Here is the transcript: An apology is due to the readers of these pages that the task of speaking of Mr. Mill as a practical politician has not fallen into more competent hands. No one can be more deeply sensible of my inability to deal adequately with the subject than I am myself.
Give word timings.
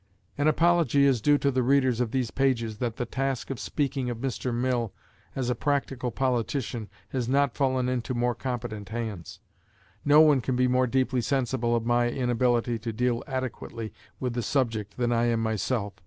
An 0.35 0.47
apology 0.47 1.05
is 1.05 1.21
due 1.21 1.37
to 1.37 1.51
the 1.51 1.61
readers 1.61 1.99
of 2.01 2.09
these 2.09 2.31
pages 2.31 2.79
that 2.79 2.95
the 2.95 3.05
task 3.05 3.51
of 3.51 3.59
speaking 3.59 4.09
of 4.09 4.17
Mr. 4.17 4.51
Mill 4.51 4.91
as 5.35 5.47
a 5.47 5.53
practical 5.53 6.09
politician 6.09 6.89
has 7.09 7.29
not 7.29 7.53
fallen 7.55 7.87
into 7.87 8.15
more 8.15 8.33
competent 8.33 8.89
hands. 8.89 9.41
No 10.03 10.19
one 10.19 10.41
can 10.41 10.55
be 10.55 10.67
more 10.67 10.87
deeply 10.87 11.21
sensible 11.21 11.75
of 11.75 11.85
my 11.85 12.09
inability 12.09 12.79
to 12.79 12.91
deal 12.91 13.23
adequately 13.27 13.93
with 14.19 14.33
the 14.33 14.41
subject 14.41 14.97
than 14.97 15.11
I 15.11 15.25
am 15.25 15.39
myself. 15.39 15.93